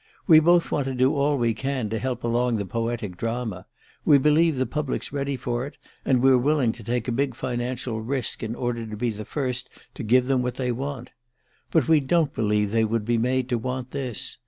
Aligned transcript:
We 0.25 0.39
both 0.39 0.71
want 0.71 0.85
to 0.87 0.95
do 0.95 1.13
all 1.13 1.37
we 1.37 1.53
can 1.53 1.87
to 1.91 1.99
help 1.99 2.23
along 2.23 2.55
the 2.55 2.65
poetic 2.65 3.17
drama 3.17 3.67
we 4.03 4.17
believe 4.17 4.55
the 4.55 4.65
public's 4.65 5.11
ready 5.13 5.37
for 5.37 5.67
it, 5.67 5.77
and 6.03 6.23
we're 6.23 6.39
willing 6.39 6.71
to 6.71 6.83
take 6.83 7.07
a 7.07 7.11
big 7.11 7.35
financial 7.35 8.01
risk 8.01 8.41
in 8.41 8.55
order 8.55 8.87
to 8.87 8.97
be 8.97 9.11
the 9.11 9.25
first 9.25 9.69
to 9.93 10.01
give 10.01 10.25
them 10.25 10.41
what 10.41 10.55
they 10.55 10.71
want. 10.71 11.11
_But 11.71 11.87
we 11.87 11.99
don't 11.99 12.33
believe 12.33 12.71
they 12.71 12.83
could 12.83 13.05
be 13.05 13.19
made 13.19 13.47
to 13.49 13.59
want 13.59 13.91
this. 13.91 14.37